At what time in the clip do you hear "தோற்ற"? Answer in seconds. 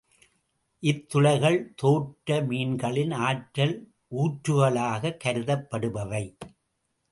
1.75-2.41